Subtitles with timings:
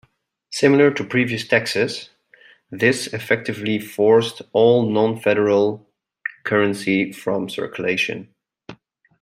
[0.51, 2.09] Similar to previous taxes,
[2.71, 5.85] this effectively forced all non-federal
[6.43, 8.33] currency from circulation.